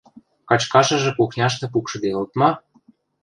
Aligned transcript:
–Качкашыжы 0.49 1.11
кухняшты 1.17 1.65
пукшыделыт 1.73 2.31
ма? 2.39 2.49